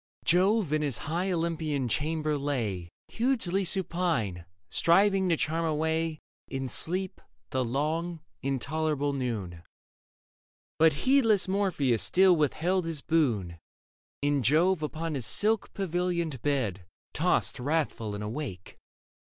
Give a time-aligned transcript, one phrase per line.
[0.25, 7.21] Jove in his high Olympian chamber lay Hugely supine, striving to charm away In sleep
[7.51, 9.61] the long, intolerable noon.
[10.79, 13.59] But heedless Morpheus still withheld his boon,
[14.23, 18.79] And Jove upon his silk pavilioned bed Tossed wrathful and awake.